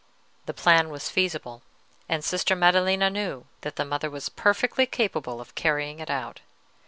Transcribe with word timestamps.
The 0.47 0.53
plan 0.55 0.89
was 0.89 1.11
feasible, 1.11 1.61
and 2.09 2.23
Sister 2.23 2.55
Maddelena 2.55 3.07
knew 3.11 3.45
that 3.61 3.75
the 3.75 3.85
Mother 3.85 4.09
was 4.09 4.29
perfectly 4.29 4.87
capable 4.87 5.39
of 5.39 5.53
carrying 5.53 5.99
it 5.99 6.09
out. 6.09 6.39